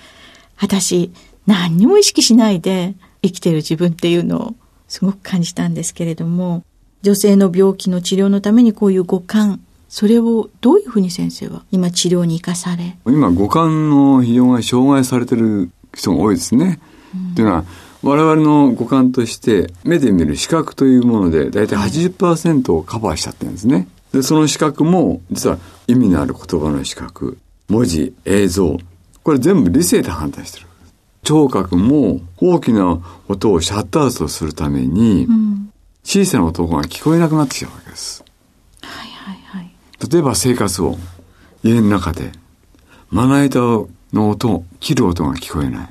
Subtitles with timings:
[0.59, 1.11] 私、
[1.47, 4.55] 何にも意識しないで生きてる自分っていうのを
[4.87, 6.65] すごく感じたんですけれども、
[7.03, 12.97] 女性の病気の治療のためにこういう五感、それをどういうふうに先生は今治療に生かされ？
[13.07, 16.79] 今五感の非常が障害されてる人が多いですね。
[17.15, 17.65] うん、というのは
[18.03, 23.89] 我々の五感として目で見る視覚というもので大体80%をカバーしちゃってるんですね。
[24.13, 28.79] でその視覚も実は意味のある言葉の視覚文字映像
[29.27, 30.67] これ全部理性で判断してる。
[31.25, 35.27] 聴覚も大きな音をシャットアウトするために、
[36.05, 38.25] 小さな音が聞こえなくなってきたわけです。
[40.13, 40.97] 例えば生活音。
[41.65, 42.31] 家の中で、
[43.11, 43.59] まな板
[44.13, 45.89] の音、切る音が聞こえない。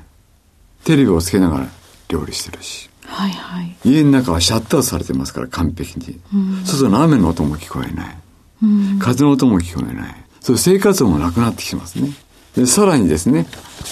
[0.84, 1.68] テレビをつけながら
[2.08, 2.88] 料理してるし。
[3.06, 6.20] はいはい、家の中はシャットアウトされてますから完璧に。
[6.34, 8.18] うん、外の雨の音も聞こえない。
[8.62, 10.14] うん、風の音も聞こえない。
[10.40, 12.10] そう生活音もなくなってきますね。
[12.54, 13.46] で、さらにですね、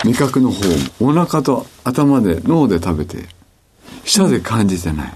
[0.05, 0.65] 味覚の方
[1.05, 3.29] もお腹と頭で脳で食べて、
[4.05, 5.15] 舌で感じてない。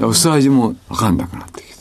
[0.00, 1.78] うん、薄味もわかんなくなってきて。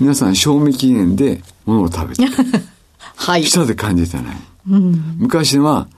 [0.00, 2.22] 皆さん賞味期限で物を食べて
[3.16, 4.36] はい、舌で感じてない、
[4.68, 5.88] うん、昔は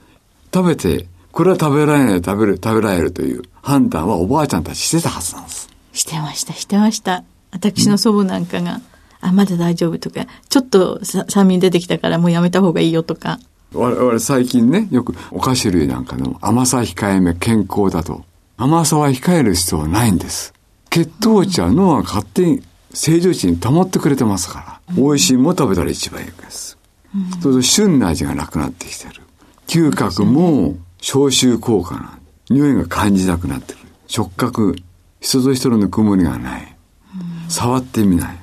[0.52, 5.68] 食べてこれは食べられない食べる食べられるという判断はおばあちゃんたちしてたはずなんです。
[5.92, 7.24] してましたしてました。
[7.52, 8.82] 私の祖母なんかが、うん、
[9.20, 13.38] あまだ大丈夫とかちょっと酸味出てきたからもうやめた方がいいよとか。
[13.72, 18.24] 我々最近ねよくお菓子類なんかの甘さ控えめ健康だと。
[18.56, 20.52] 甘さは控える必要はないんです。
[20.90, 26.76] 血糖値は脳が勝手に正常値に保ってくれてますから、美味しいも食べたら一番いいです。
[27.14, 29.22] うん、そうすると旬な味がなくなってきてる。
[29.66, 33.78] 嗅覚も消臭効果な匂いが感じなくなってる。
[34.06, 34.76] 触覚、
[35.20, 36.76] 人と人のぬくもりがない。
[37.44, 38.38] うん、触ってみない。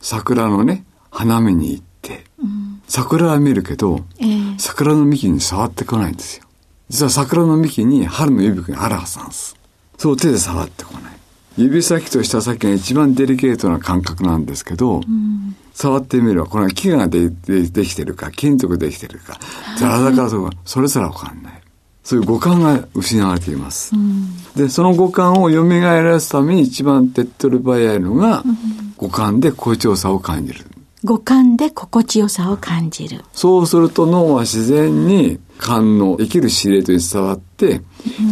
[0.00, 6.44] 桜のね、花見に行って、うん、桜は見るけど、えー、桜の幹に触ってこないんですよ。
[6.88, 9.56] 実は桜の幹に春の息吹があるはずなんです。
[9.98, 11.16] そう手で触ってこない。
[11.56, 19.38] 指先と舌先が一番デリケートな感覚なんですけど、うん、触ってみればこれは木がででできてるか金属できてるか
[19.78, 21.62] ザラザラとかそれすらわかんない。
[22.02, 28.56] そういう五感が失われています、うん、でその五感を蘇らすために一番手っ取り早いのが、うん、
[28.96, 30.64] 五感で心地よさを感じる。
[31.02, 33.24] 五感で心地よさを感じる。
[33.32, 37.82] そうすると脳は自然に感の生きる司令とに伝わって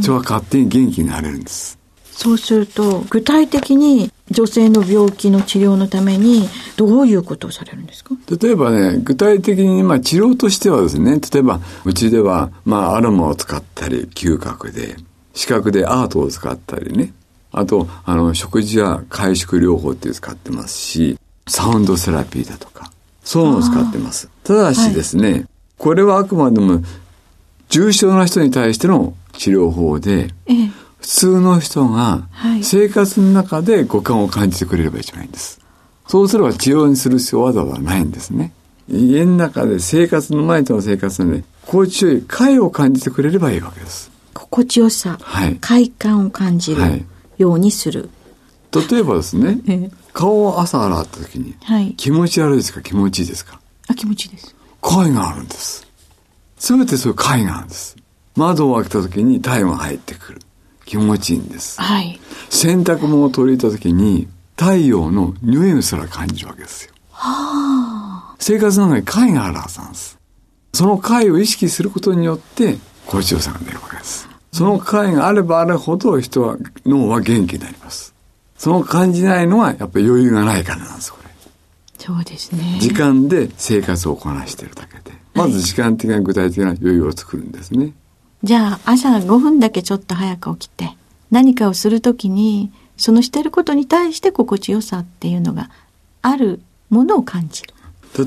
[0.01, 1.77] 人は勝手に元気になれるんです。
[2.13, 8.15] そうすると、具体的に女性の病気の治療のためにどういうことをされるんですか？
[8.41, 14.97] 例えばね、具体的にまあ治療としてはですね、例えばうちではまあアロマを使ったり、嗅覚で、
[15.35, 17.13] 視覚でアートを使ったりね、
[17.53, 22.91] あと、あの、食事や回縮療法っていう使ってますし、サウンドセラピーだとか、
[23.23, 24.31] そういうのを使ってます。
[24.43, 25.47] ただしですね、はい、
[25.77, 26.83] これはあくまでも
[27.69, 32.29] 重症な人に対しての治療法で、ええ普通の人が
[32.63, 35.61] 生活の中で五感を感じてくれれば一番いいんです。
[36.09, 38.55] そうすれば治療にする必要はわざわざないんですね。
[38.89, 44.11] 家の中で生活の毎日の生活で心地よい快を感じてくれればいいわけです。
[44.33, 47.05] 心地よさ、はい、快感を感じる
[47.37, 48.09] ようにする。
[48.91, 51.93] 例えばですね、ええ顔を朝洗った時に、はい。
[51.99, 52.81] 気持ち悪いですか？
[52.81, 53.61] 気持ちいいですか？
[53.89, 54.57] あ、気持ちいいです。
[54.81, 55.87] 貝があるんです。
[56.57, 57.95] すべてそういう貝があるんです。
[58.37, 60.41] 窓を開けた時に体温が入ってくる。
[60.85, 61.81] 気持ちいいんです。
[61.81, 62.21] はい。
[62.51, 66.93] 洗濯物を取り入れた時に太陽の匂いすら感じるわけですよ。
[68.39, 70.19] 生活の中に貝があるはずなんです。
[70.73, 72.77] その貝を意識することによって
[73.07, 74.29] 心地よさが出るわけです。
[74.53, 76.57] その貝があればあるほど人は、
[76.87, 78.15] 脳は元気になります。
[78.57, 81.31] その感じないのはやっぱり余裕がないからなんです、これ。
[81.99, 82.79] そうですね。
[82.81, 85.17] 時間で生活をこなしてるだけで。
[85.35, 87.93] まず時間的な具体的な余裕を作るんですね。
[88.45, 90.91] じゃあ、朝5分だけちょっと早く起きて、
[91.31, 95.71] 何かをするときに、そのしてることに対して心地よさっていうのが
[96.21, 96.61] ある
[96.91, 97.73] ものを感じる。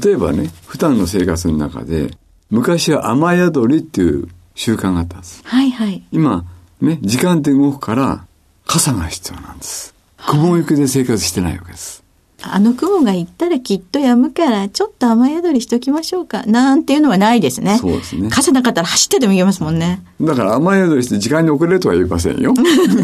[0.04, 2.18] 例えばね、普段の生活の中で、
[2.50, 5.44] 昔は雨宿りっていう習慣があったんです。
[5.46, 6.02] はいはい。
[6.12, 6.46] 今、
[6.82, 8.26] ね、時間って動くから、
[8.66, 9.94] 傘が必要なんです。
[10.18, 12.04] 雲行きで生活してないわけです。
[12.44, 16.44] あの雲が行ったらきっと止むから、ちょっと雨宿りしときましょうか。
[16.46, 17.78] なんていうのはないですね。
[17.80, 20.02] そうですね傘なかったら走ってでも行けますもんね。
[20.22, 22.54] だから雨宿りして時間に遅れるとは言いませんよ。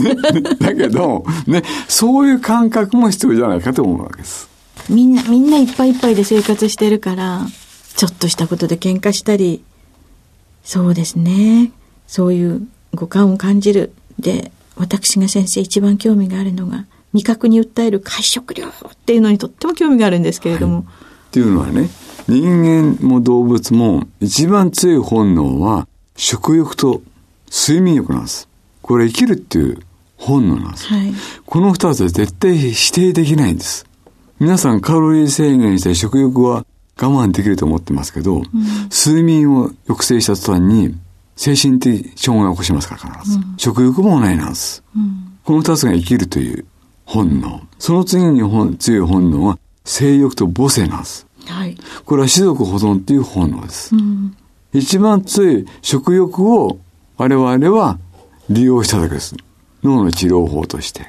[0.60, 4.48] だけど、ね、そういう感覚も必要じゃないかと思うわけです。
[4.90, 7.48] みんな、みんないっぱいいっぱいで生活してるから、
[7.96, 9.64] ちょっとしたことで喧嘩したり、
[10.64, 11.72] そうですね。
[12.08, 13.94] そういう五感を感じる。
[14.20, 20.80] で、私が先生一番興味があるのが、味覚に訴える会食療法っていうのにとっても興味があるんですけれども。
[20.80, 20.84] っ
[21.32, 21.90] ていうのはね、
[22.28, 27.02] 人間も動物も一番強い本能は食欲と
[27.52, 28.48] 睡眠欲なんです。
[28.82, 29.80] これ生きるっていう
[30.18, 30.88] 本能なんです。
[30.88, 31.14] はい。
[31.46, 33.86] この二つは絶対否定できないんです。
[34.40, 36.66] 皆さんカロリー制限して食欲は
[36.98, 38.44] 我慢できると思ってますけど、
[38.92, 40.96] 睡眠を抑制した途端に
[41.36, 43.40] 精神的障害を起こしますから必ず。
[43.58, 44.84] 食欲もないなんです。
[45.44, 46.66] この二つが生きるという
[47.06, 47.62] 本能。
[47.80, 51.28] その次に本強い本能は性欲と母性なんです。
[51.46, 51.78] はい。
[52.06, 53.94] これは種族保存っていう本能です。
[54.74, 56.80] 一番強い食欲を
[57.18, 58.00] 我々は
[58.50, 59.36] 利用しただけです。
[59.84, 61.06] 脳の治療法として。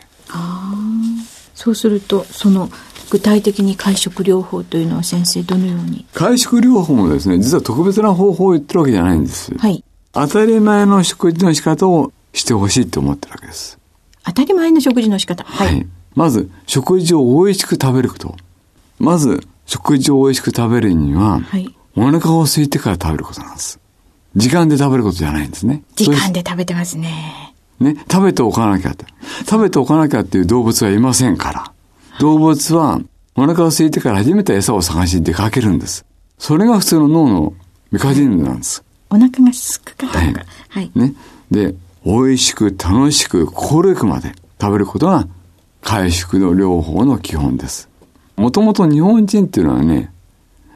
[1.55, 2.69] そうすると、その
[3.11, 6.05] 具体的に会食療法というのは先生どのように？
[6.12, 9.55] 会食療法もですね、実は特別な方法を言ってるわけじゃないんです。
[9.56, 9.85] はい。
[10.12, 13.79] 当たり前の食事の仕方をしてほしいと思ってるわけです。
[14.25, 15.44] 当たり前の食事の仕方。
[15.44, 15.87] はい。
[16.15, 18.37] まず、食事を美味しく食べること。
[18.99, 23.79] まず、食事を美味しく食べるには、はいお腹を空いてから食べることなんです。
[24.35, 25.85] 時間で食べることじゃないんですね。
[25.94, 27.55] 時間で食べてますね。
[27.79, 29.06] ね、食べておかなきゃって。
[29.49, 31.73] 食べておかなきゃっていう動物はいませんから。
[32.19, 33.00] 動物は
[33.37, 36.05] お腹が空いてから初めて餌を探しに出かけるんです。
[36.38, 37.55] それが普通の脳の
[37.91, 38.85] メカニズムなんです。
[39.11, 40.19] お腹がすくかどうか。
[40.19, 40.35] はい
[40.69, 40.91] はい。
[40.97, 41.15] ね。
[41.50, 45.26] で、美味しく楽しく心よくまで食べることが
[45.80, 47.88] 回復の療法の基本です。
[48.36, 50.12] もともと日本人っていうのはね、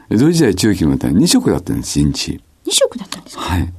[0.09, 2.41] 江戸時代中期までは2食だったんです、1日。
[2.65, 3.43] 二食だったんですか？
[3.43, 3.73] はい。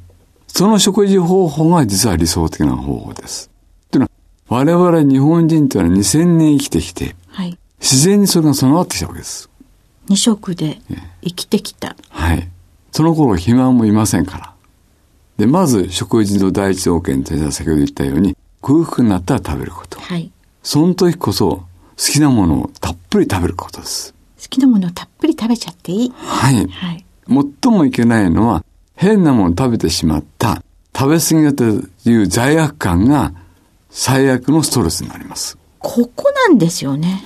[0.47, 3.51] その食事方法が実は理想的な方法です。
[3.91, 4.09] というの
[4.49, 7.59] は、我々日本人というのは2000年生きてきて、はい。
[7.81, 9.49] 自然にそれが備わってきたわけです。
[10.09, 10.81] 二食で
[11.23, 11.97] 生きてきた。
[12.11, 12.49] はい。
[12.93, 14.50] その頃肥満もいませんから。
[15.41, 19.99] で、まず食事の第一条件としては先ほど言ったように、空腹になったら食べること。
[19.99, 20.31] はい。
[20.63, 21.65] その時こそ好
[21.97, 24.13] きなものをたっぷり食べることです。
[24.39, 26.13] 好きなものをたっぷり食べちゃっていい。
[26.15, 26.69] はい。
[26.69, 27.05] はい。
[27.63, 28.63] 最もいけないのは、
[28.97, 30.63] 変なものを食べてしまった、
[30.95, 31.65] 食べ過ぎだと
[32.11, 33.33] いう罪悪感が
[33.89, 35.57] 最悪のストレスになります。
[35.79, 37.25] ここなんですよね。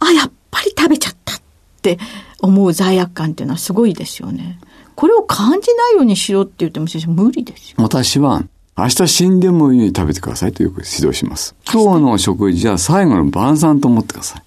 [0.00, 1.40] あ、やっぱり食べちゃったっ
[1.80, 1.98] て
[2.38, 4.58] 思う罪悪感っていうのはすごいですよね。
[4.96, 7.76] これを感じないようにしろって言っても先生無理ですよ。
[7.78, 8.42] 私は、
[8.76, 11.54] 明日死んでもいいように食べてくださいとよく指導します。
[11.70, 14.42] 今日の食事は最後の晩餐と思ってください。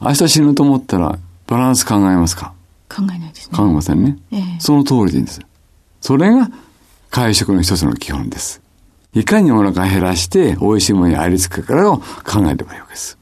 [0.00, 2.52] 明日死ぬと思ったらバランス考えますか？
[2.88, 3.56] 考えないですね。
[3.56, 4.18] 考えませんね。
[4.30, 5.40] ええその通りでいいんです。
[6.00, 6.50] それが
[7.10, 8.60] 会食の一つの基本です。
[9.14, 13.16] いかにお腹減らして美味しいものにありつくかを考えればいいわけです。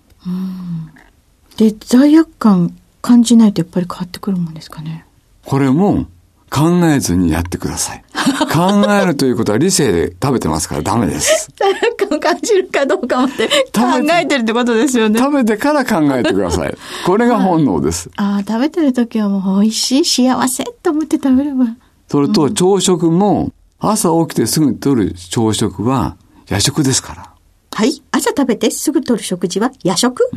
[1.57, 5.05] で、罪悪感感じないとやっぱり変わってくるもんですかね。
[5.45, 6.07] これも
[6.53, 8.05] 考えずにやってください。
[8.53, 11.49] 考えるということは理性で食べてますからダメです。
[11.57, 15.19] 罪悪感を感じるかどうかまで考えてるってことですよね。
[15.19, 16.77] 食べてから考えてください。
[17.07, 18.11] これが本能です。
[18.17, 21.65] ああ、食べてる時はもう美味しい、幸せと思って食べれば。
[22.09, 26.17] それと朝食も朝起きてすぐ取る朝食は
[26.49, 27.31] 夜食ですから。
[27.73, 28.03] はい。
[28.11, 30.31] 朝食べてすぐ取る食事は夜食、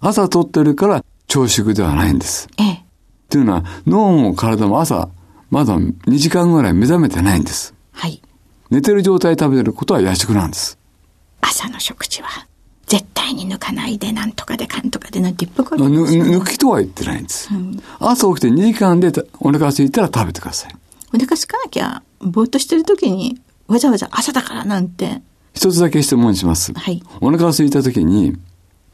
[0.00, 2.48] 朝取ってるから朝食ではないんです。
[2.58, 2.84] ええ。
[3.30, 5.08] というのは脳も体も朝
[5.50, 7.74] まだ2時間ぐらい目覚めてないんです。
[7.92, 8.20] はい。
[8.70, 10.78] 寝てる状態で食べてることは夜食なんです。
[11.40, 12.28] 朝の食事は
[12.86, 17.48] 絶対に抜かかないでなんとかでかんとかでなんていっぱ抜きとは言ってないんです。
[17.98, 20.76] 朝起きて2時間でお腹空いたら食べてください。
[21.14, 25.22] お腹空かなきゃ、ぼーっとしてる時に、わざわざ朝だからなんて。
[25.54, 26.72] 一つだけ質問します。
[26.74, 27.02] はい。
[27.20, 28.36] お腹が空いた時に、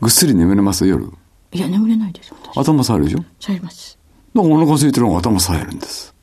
[0.00, 1.10] ぐっすり眠れます夜。
[1.52, 2.56] いや、眠れないです、私。
[2.58, 3.24] 頭さえるでしょ？
[3.40, 3.98] されます。
[4.34, 6.13] だからお腹空いてるのが頭さえるんです。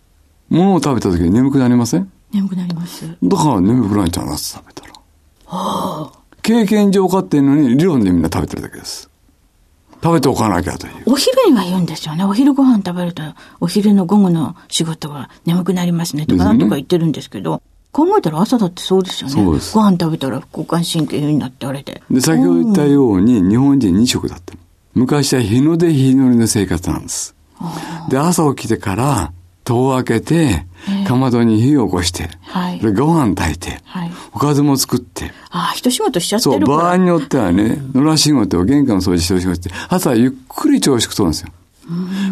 [0.51, 2.11] 物を食べた時に眠くなりません？
[2.31, 3.17] 眠くなります。
[3.23, 6.11] だから眠くなっちゃうな、朝食べたら。
[6.43, 9.09] 経験上分かってるのに、理論でみんな食べてるだけです。
[10.03, 10.93] 食べておかなきゃという。
[11.05, 12.23] お昼には言うんですよね。
[12.23, 13.23] お昼ご飯食べると、
[13.59, 19.35] お昼の午後の仕事は眠くなりますねとかなんとか言ってるんですけど、考えたら朝だってそうですよね。
[19.35, 22.01] そうですご飯食べたら交感神経になってあれで。
[22.09, 24.55] で、先ほど言ったように、日本人2食だった。
[24.95, 27.35] 昔は日の出日の入りの生活なんです。
[28.09, 29.31] で、朝起きてから、
[29.63, 30.65] 戸を開けて、
[31.07, 34.11] かまどに火を起こして、はいでご飯炊いて、はい。
[34.33, 36.77] おかずも作って、ああ、一仕事しちゃってそう、るから。
[36.79, 41.49] 場合によってはね、野良仕事を玄関の掃除してお仕事して、朝ゆっくり朝食とるんですよ。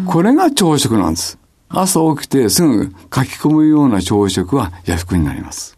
[0.06, 1.38] これが朝食なんです。
[1.68, 2.90] 朝起きてすぐ書
[3.22, 5.76] き込むような朝食は夜食になります。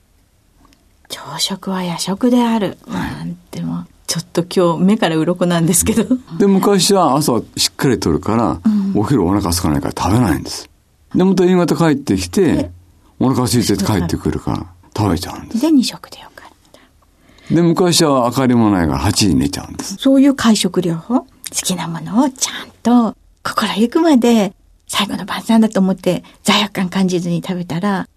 [1.08, 2.78] 朝食は夜食である。
[2.88, 6.16] なんてもう、ちょっと今日目から鱗なんですけど。
[6.38, 8.60] で、昔は朝しっかりとるから、
[8.94, 10.70] お昼お腹空かないから食べないんです。
[11.14, 12.70] で、また夕方帰ってきて、
[13.18, 14.66] お腹空いて帰ってくるから
[14.96, 15.60] 食べちゃうんです。
[15.60, 17.54] で、二食でよかった。
[17.54, 19.96] で、昔は明かりもないから8時に寝ちゃうんです。
[19.96, 21.20] そういう会食療法？
[21.20, 24.54] 好きなものをちゃんと心ゆくまで
[24.88, 28.08] 最後の晩餐だと思って罪悪感感じずに食べたら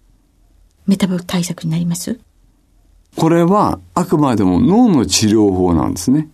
[0.86, 2.18] メタボ対策になります？
[3.14, 6.28] これはあくまでも脳の治療法なんですね。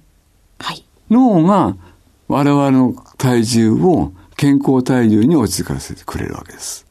[0.58, 0.84] はい。
[1.10, 1.76] 脳が
[2.28, 6.84] 我々の体重を健康体重に落ち着かせてくれるわけです。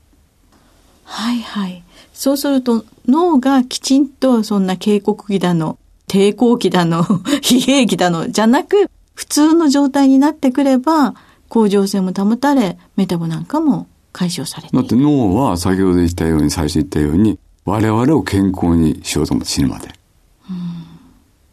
[1.04, 1.84] はいはい。
[2.14, 5.78] そうすると脳がきちんとそんな警告期だの、
[6.08, 11.14] 抵抗期だの、疲弊期だの、じゃなく普通の状態になってくれば
[11.50, 19.90] 甲状腺も保たれ、メタボなんかも解消されていだって脳は先ほど言ったように、最初言ったように、我々を健康にしようと思って死ぬまで。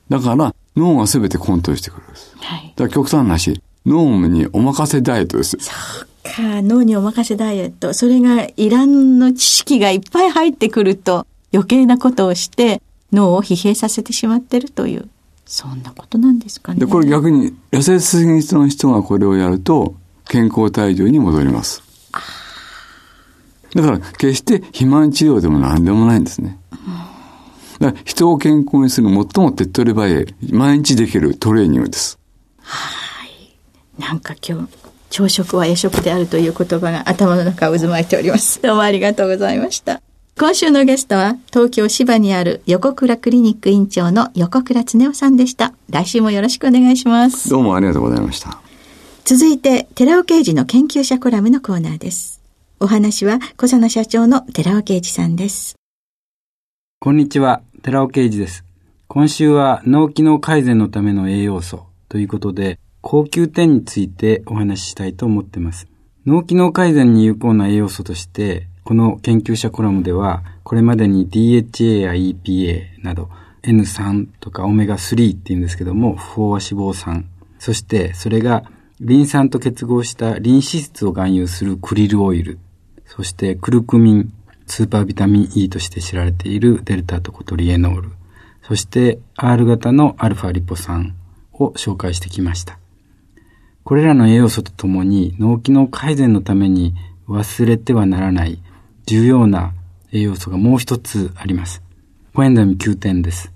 [0.09, 2.37] だから脳が全てコントロールしてくるんです。
[2.39, 2.73] はい。
[2.77, 5.57] だから極端な話、脳にお任せダイエットです。
[5.57, 7.95] か、脳にお任せダイエット。
[7.95, 15.09] それがいらんの知識がいっぱい入ってくると余計なことをして脳を疲弊させてしまってるという、
[15.47, 16.81] そんなことなんですかね。
[16.81, 19.95] で、これ逆に痩せすぎの人がこれをやると
[20.29, 21.83] 健康体重に戻ります。
[23.75, 26.59] だから決して肥満治療でも何でもないんですね。
[27.81, 32.19] だから人を健康にする最も手っ取り早い、毎日できるトレーニングです。
[33.99, 34.69] なんか今日、
[35.11, 38.61] 朝食は夜食であるという言葉が頭の中を渦巻いております。
[38.63, 40.01] どうもありがとうございました。
[40.39, 45.75] 今週のゲストは、東京芝にある横倉クリニック院長の横倉恒夫さんでした。
[45.91, 47.51] 来週もよろしくお願いします。
[47.51, 48.61] どうもありがとうございました。
[49.25, 52.41] 続いて、寺尾刑事の研究者コラムのコーナーです。
[52.79, 55.75] お話は、小佐野社長の寺尾刑事さんです。
[57.01, 58.65] こんにちは、寺尾啓二です。
[59.09, 65.89] 今週は脳機能改善のための栄養素ということで、高級点についてお話ししたいと思ってます。
[66.27, 73.31] 脳機能改善に有効な栄養素として、この研究者コラムでは、これまでに DHA や EPA など
[73.63, 77.29] N3 とかオメガ3っていうんですけども、不飽和脂肪酸。
[77.59, 78.65] そして、それが
[79.01, 82.59] リン酸と結合したリン脂質を含有するクリルオイル。
[83.07, 84.33] そして、クルクミン、
[84.67, 88.11] スーパービタミン E として知られているデルタトコトリエノール。
[88.69, 91.15] そして R 型のアルファリポ酸
[91.55, 92.79] を紹介してきました。
[93.89, 96.93] これらの栄養素とともに脳機能改善のために
[97.27, 98.63] 忘れてはならない
[99.07, 99.73] 重要な
[100.13, 101.83] 栄養素がもう一つあります。
[102.35, 103.51] コエンザミ Q10 です。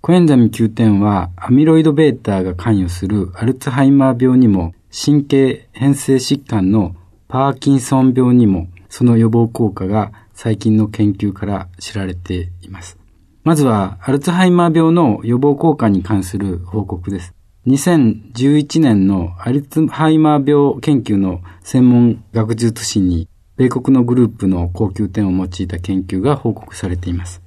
[0.00, 6.96] コエンザミ Q10 はアミロイド β が関与するアルツハイマー病にも神経変性疾患の
[7.28, 12.96] パーキンソン病にもその予防効果が最近の研究から知られています。
[13.44, 17.34] まずは、アルツハイマー病の予防効果に関する報告です。
[17.66, 27.42] 2011年のアルツハイマー病研究の専門学術誌に、米国のグループの高級点を用いた研究が報告されています。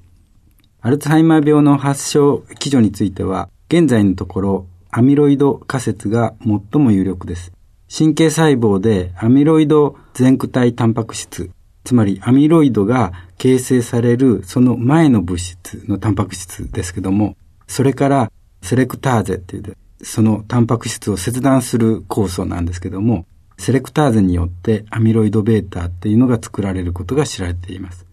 [0.81, 7.51] アルツハイマー病の発症基準については、現在のところ、アミロイド仮説が最も有力です。
[7.91, 11.49] 神経細胞でアミロイド前駆体タンパク質、
[11.83, 23.26] つまりアミロイドが形成されるその前の物質のタンパク質ですけども、それからセレクターゼっていうそのタンパク質を切断する酵素なんですけども、
[23.58, 28.06] セレクターゼによってアミロイド β っていうのが作られることが知られています。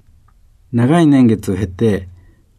[0.74, 2.10] 長い年月を経て、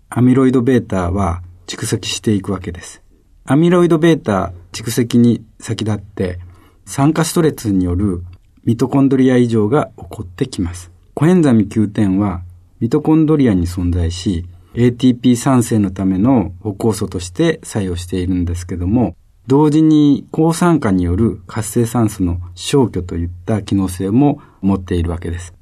[0.08, 3.02] アミロイド β は蓄積していくわけです。
[3.44, 6.38] アミロイド β 蓄積に先立って、
[6.84, 8.22] 酸化ストレスによる
[8.64, 10.92] ミトコンドリア異常が起こってきます。
[11.14, 12.42] コエンザミ Q10 は
[12.78, 19.16] ミトコンドリアに存在し、ATP 酸性のための補酵素として作用しているんですけども、
[19.47, 25.53] 同時に抗酸化による活性酸素の消去といった機能性も持っているわけです。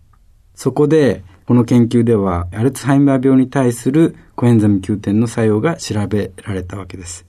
[0.56, 7.26] そこで、この研究では、アルツハイマー病に対するコエンザミ Q10 の作用が調べられたわけです。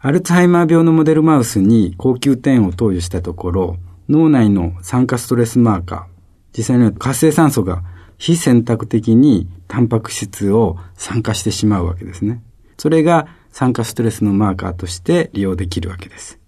[0.00, 3.76] アルツハイマー病のモデルマウスに高級点を投与したところ、
[4.08, 6.02] 脳内の酸化ストレスマーカー、
[6.56, 7.82] 実際には活性酸素が
[8.18, 12.42] 非選択的にタンパク質を酸化してしまうわけですね。
[12.76, 13.28] それが
[13.58, 16.38] 酸化ストレスのマーカーとして利用できるわけです。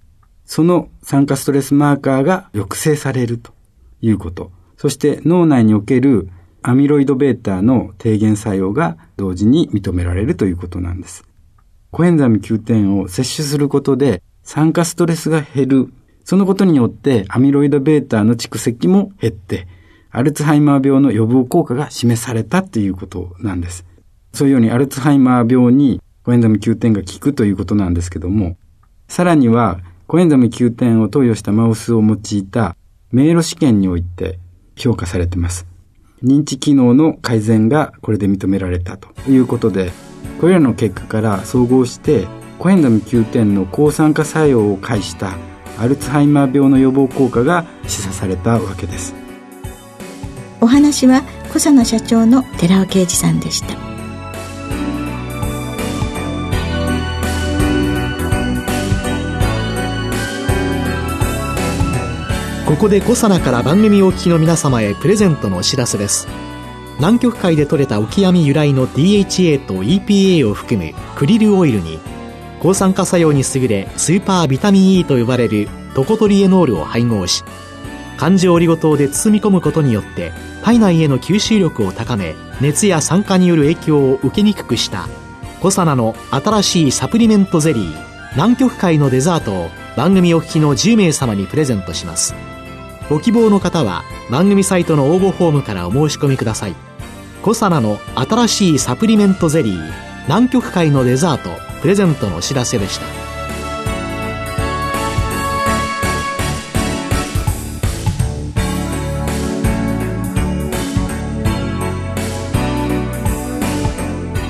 [0.45, 3.53] その酸化ストレスマーカーが抑制されると
[4.01, 4.53] いうこと。
[4.77, 6.29] そして脳内における
[6.63, 11.25] アミロイド β の低減作用が同時に認められるということなんです。
[11.91, 15.93] コエンザミ Q10 を摂取することで酸化ストレスが減る。
[16.23, 19.67] そのことによってアミロイド β の蓄積も減って、
[20.13, 23.85] アルツハイマー病の予防効果が示されたということなんです。
[24.33, 28.57] そういうようにアルツハイマー病にコエンザム Q10 が効くということなんですけども、
[29.09, 32.77] さらにはコエンザム Q10 を投与したマウスを用いた
[33.13, 34.39] 迷路試験において
[34.77, 35.67] 評価されてます。
[36.23, 39.93] 認知機能の改善がこれで認められたということで、
[40.41, 42.27] これらの結果から総合して
[42.59, 45.39] コエンザム Q10 の抗酸化作用を介した
[45.79, 49.15] アルツハイマー病の予防効果が示唆されたわけです。
[50.61, 53.90] お話は小佐野社長の寺尾啓二さんでした。
[62.71, 66.29] ここでコサナから番組お聞きの皆様へプレゼントのお知らせです。
[66.99, 71.99] 南極海で採れたオキアミ由来の DHA と EPA を含むクリルオイルに
[72.61, 77.43] 抗酸化作用に優れスーパービタミン E と呼ばれるトコトリエノールを配合し
[78.17, 85.09] 環状オリゴ糖で包み込むことによって体内への吸収力を高め熱や酸化による影響を受けにくくした
[85.61, 92.33] コサナの新しいサプリメントゼリー南極海のデザートを番組お聞きの10名様にプレゼントします。
[93.11, 96.77] ご希望の方は番組サイトの応募フォームからお申し込みください。
[97.43, 99.93] コサナの新しいサプリメントゼリー
[100.29, 101.51] 南極海のデザート
[101.83, 103.07] プレゼントのお知らせでした。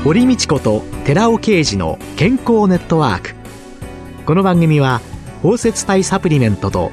[0.05, 3.35] 堀道子と寺尾啓二の健康ネットワーク。
[4.27, 5.01] この番組は
[5.41, 6.93] 包摂体サプリメントと